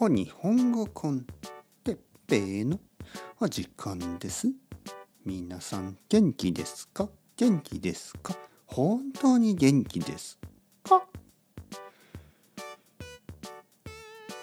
[0.00, 1.26] お日本語コン
[1.82, 1.98] テッ
[2.28, 2.78] ペイの
[3.40, 4.46] お時間です。
[5.24, 7.08] 皆さん元気ですか？
[7.36, 8.36] 元気ですか？
[8.66, 10.38] 本当に元気です
[10.84, 11.02] か？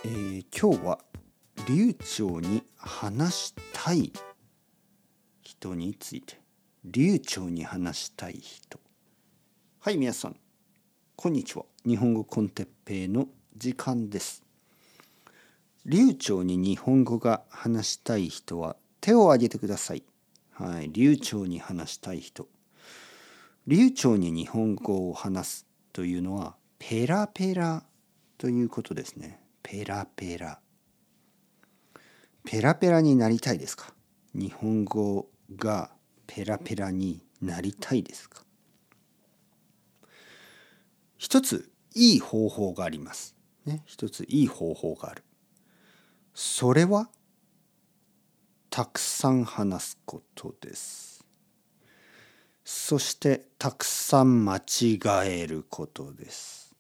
[0.04, 1.00] えー今日は
[1.70, 4.12] 流暢に話したい
[5.42, 6.38] 人について
[6.84, 8.78] 流暢に話したい人。
[9.80, 10.36] はい皆さん
[11.16, 11.64] こんにちは。
[11.88, 14.44] 日本語コンテッペイの時間です。
[15.86, 20.04] 流暢に日本語が話したい人は手を挙げてください。
[20.52, 20.90] はい。
[20.92, 22.48] 流暢に話したい人。
[23.68, 27.84] 流暢に日本語を話すというのはペラペラ
[28.38, 29.40] ということですね。
[29.62, 30.60] ペラペラ。
[32.46, 33.94] ペラペラになりたいですか？
[34.34, 35.92] 日本語が
[36.26, 38.44] ペラペラになりたいですか？
[41.18, 43.36] 一ついい方法があります。
[43.66, 45.24] ね、一ついい方法がある。
[46.38, 47.08] それは
[48.70, 51.26] たくさん話すことです。
[52.66, 56.76] そしてたくさん間違えることです。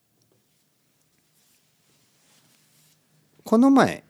[3.45, 4.03] この前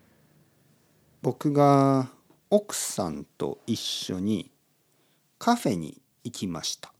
[1.21, 2.09] 僕が
[2.49, 4.51] 奥さんと一緒に
[5.37, 6.91] カフェに行きました。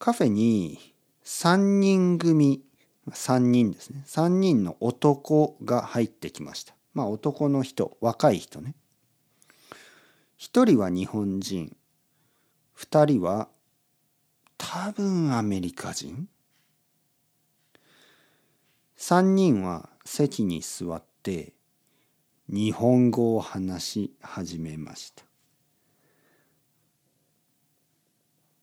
[0.00, 2.64] カフェに3人組
[3.10, 4.02] 3人ですね。
[4.06, 6.74] 3人の男が入ってきました。
[6.94, 8.74] まあ男の人若い人ね。
[10.38, 11.76] 1人は日本人。
[12.76, 13.48] 2人は
[14.56, 16.28] 多分アメリカ人。
[18.96, 21.54] 3人は席に座って
[22.48, 25.24] 日本語を話し始めました。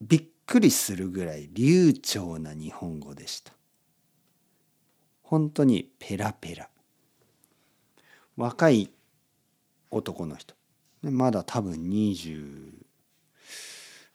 [0.02, 3.54] びっくりするぐらい流暢な日本語でした。
[5.26, 6.70] 本当にペラペラ。
[8.38, 8.92] 若い
[9.90, 10.54] 男の人。
[11.02, 12.74] まだ多分20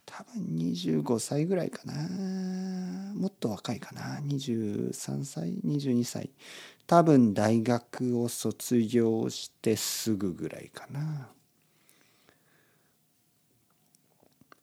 [0.07, 3.13] 多分25歳ぐらいかな。
[3.15, 4.21] もっと若いかな。
[4.21, 6.31] 23歳22歳。
[6.87, 11.29] 多分大学を卒業してすぐぐらいかな。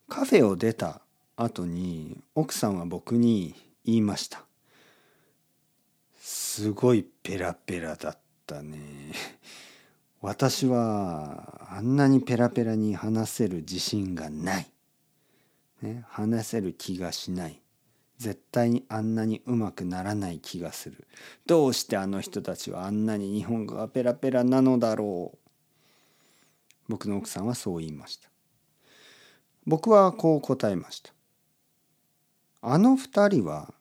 [0.08, 1.02] カフェを出た
[1.36, 3.54] 後に奥さんは僕に
[3.84, 4.47] 言いました。
[6.58, 9.12] すごいペラペラだったね。
[10.20, 14.66] 私はあんなにペラペラに話せる自信がない、
[15.82, 17.62] ね、話せる気がしない。
[18.16, 21.06] 絶対にあんなにうまくならない気がする。
[21.46, 25.38] どうしてあの人たちはあんなに日本語がペラペラなのだろう。
[26.88, 28.28] 僕の奥さんはそう言いました。
[29.64, 31.12] 僕はこう答えました。
[32.62, 33.72] あの二人は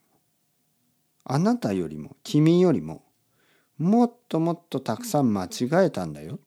[1.29, 3.03] あなたよりも君よりも
[3.77, 6.39] もっともっとたくさん間違えたんだよ。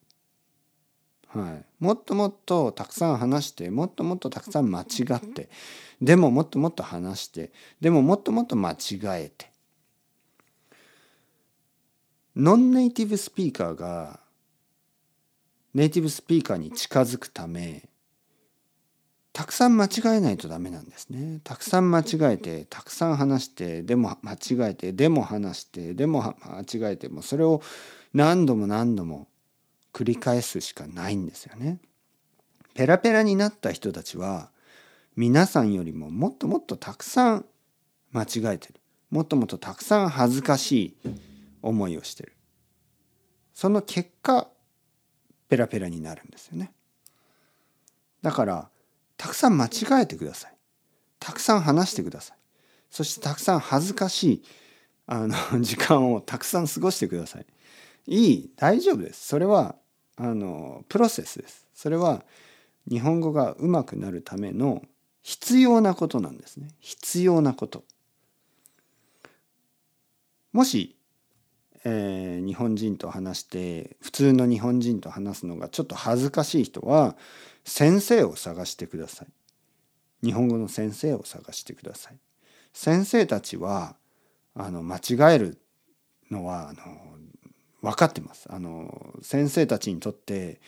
[1.27, 5.49] はい、もっともっとたくさん話してもっともっとたくさん間違って
[6.01, 9.49] でももっともっと話してでももっともっと間違えて
[12.35, 14.19] ノンネイティブスピーカーが
[15.73, 17.87] ネイティブスピーカーに近づくため
[19.33, 21.39] たくさん間違えないとダメなんですね。
[21.43, 27.61] たくさん間違えてたくさん話してでも間違えてでも話してでも間違えてもそれを
[28.13, 29.27] 何度も何度も
[29.93, 31.79] 繰り返すしかないんですよね。
[32.73, 34.49] ペラペラになった人たちは
[35.15, 37.45] 皆さんよりももっともっとたくさん
[38.11, 38.75] 間違えてる
[39.09, 41.09] もっともっとたくさん恥ずかしい
[41.61, 42.33] 思いをしてる
[43.53, 44.47] その結果
[45.49, 46.71] ペラペラになるんですよね。
[48.21, 48.70] だから
[49.21, 50.53] たくさん間違えてください。
[51.19, 52.37] たくさん話してください。
[52.89, 54.43] そしてたくさん恥ずかしい
[55.05, 57.45] あの 時間をたくさん過ごしてください。
[58.07, 59.27] いい大丈夫です。
[59.27, 59.75] それは
[60.15, 61.67] あのプロセスです。
[61.75, 62.25] それは
[62.89, 64.81] 日本語がうまくなるための
[65.21, 66.69] 必要なことなんですね。
[66.79, 67.83] 必要なこと。
[70.51, 70.97] もし、
[71.83, 77.15] えー日本人と話して普通の日本人と話すのがちょっと恥ずかしい人は
[77.63, 79.27] 先生を探してください。
[80.23, 82.17] 日本語の先生を探してください。
[82.73, 83.95] 先生たちは
[84.53, 85.57] あの間違える
[86.29, 86.79] のはあの
[87.81, 88.47] 分かってます。
[88.51, 90.59] あの先生たちにとって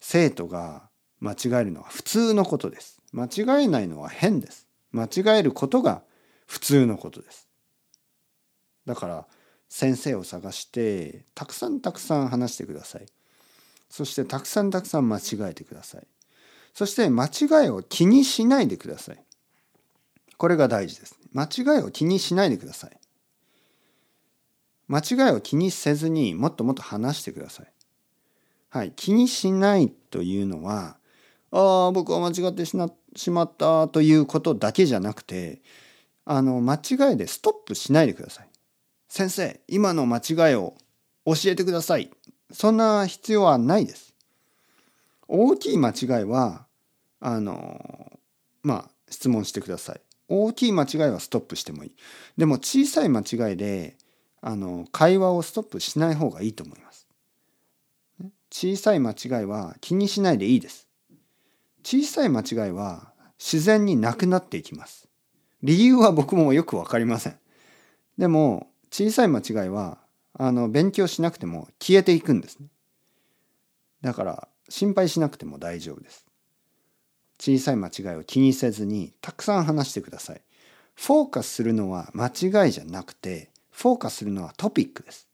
[0.00, 0.88] 生徒が
[1.20, 3.00] 間違えるのは普通のことです。
[3.12, 4.66] 間違えないのは変です。
[4.90, 6.02] 間違えることが
[6.46, 7.48] 普通のことです。
[8.86, 9.26] だから
[9.74, 13.06] 先生を探してたくさんたくさん話してください。
[13.88, 16.06] そしてたくさんたくさん間違えてください。
[16.74, 19.24] そして間違いを気にしないでください。
[20.36, 21.18] これが大事です。
[21.32, 23.00] 間違いを気にしないでください。
[24.88, 27.72] 間違いを気にせずにもっともっと話してください。
[28.68, 30.98] はい、気にしないというのは
[31.50, 35.62] ああ僕は間違ってしまったということだけじゃなくて
[36.26, 38.51] あの間違いでストップしないでください。
[39.14, 40.72] 先生今の間違いを
[41.26, 42.10] 教えてください。
[42.50, 44.14] そんな必要はないです。
[45.28, 46.64] 大きい間違いは
[47.20, 48.18] あの
[48.62, 50.00] まあ質問してください。
[50.28, 51.96] 大きい間違いはストップしてもいい。
[52.38, 53.98] でも小さい間違いで
[54.40, 57.06] あの会話をストップしない方がいいと思います。
[58.50, 60.88] 小さい間違いは気にしないでいいです。
[61.84, 65.06] 小さい間違いは自然になくなっていきます。
[65.62, 67.38] 理由は僕もよく分かりません。
[68.16, 69.96] でも小さい間違いは
[70.34, 72.66] あの勉強しなくても消えていくんですね。
[74.02, 76.26] だから心配しなくても大丈夫です。
[77.40, 80.42] 小さい間違いを気にせずにたくさん話してください。
[80.94, 85.26] フォーカスするのは間違いじゃなくてフォーカスするのはトピックです。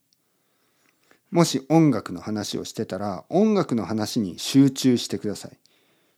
[1.32, 5.58] もし音楽の話をしてたら音楽の話に集中してください。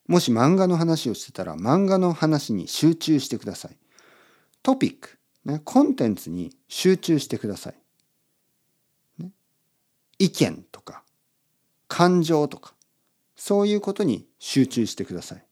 [0.06, 3.78] もし漫画の話をしてたら漫画の話に集中してください。
[4.62, 9.22] トピック、ね、コンテンツに集中してください。
[9.22, 9.30] ね、
[10.18, 11.02] 意見とか
[11.88, 12.74] 感情とか
[13.36, 15.44] そういうことに集中してください。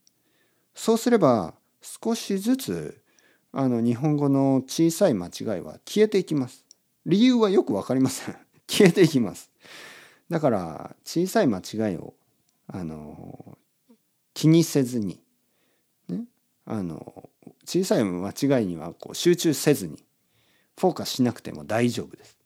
[0.74, 3.02] そうすれば少しずつ
[3.52, 6.64] あの日本語の小さい間違いは消えていきます。
[7.06, 8.36] 理由はよく分かりません。
[8.68, 9.50] 消えていきます。
[10.28, 12.14] だから小さい間違いを
[12.66, 13.56] あの
[14.34, 15.20] 気にせずに、
[16.08, 16.26] ね、
[16.66, 17.30] あの
[17.68, 20.02] 小さい間違いにはこう集中せずに
[20.80, 22.38] フォーカスしなくても大丈夫です。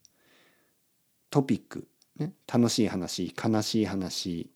[1.31, 1.87] トピック、
[2.19, 4.51] ね、楽しい話悲しい話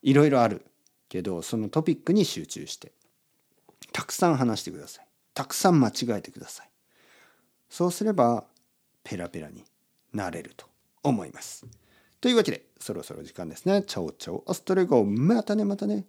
[0.00, 0.64] いろいろある
[1.10, 2.92] けどそのトピックに集中して
[3.92, 5.06] たくさん話してください。
[5.34, 6.70] たくさん間違えてください。
[7.68, 8.44] そうすれば
[9.04, 9.64] ペラペラに
[10.14, 10.64] なれると
[11.02, 11.66] 思います。
[12.22, 13.82] というわけでそろそろ時間ですね。
[13.82, 16.06] チャオチャオアストレゴまたねまたね。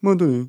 [0.00, 0.48] またね。